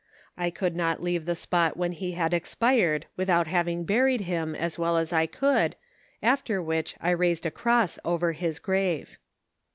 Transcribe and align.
I 0.35 0.49
could 0.49 0.75
not 0.75 1.03
leave 1.03 1.25
the 1.27 1.35
spot 1.35 1.77
when 1.77 1.91
he 1.91 2.13
had 2.13 2.33
expired 2.33 3.05
without 3.17 3.45
having 3.45 3.83
buried 3.85 4.21
him 4.21 4.55
as 4.55 4.79
well 4.79 4.97
as 4.97 5.13
I 5.13 5.27
could, 5.27 5.75
after 6.23 6.59
which 6.59 6.95
I 6.99 7.11
raised 7.11 7.45
a 7.45 7.51
cross 7.51 7.99
over 8.03 8.31
his 8.31 8.57
grave. 8.57 9.19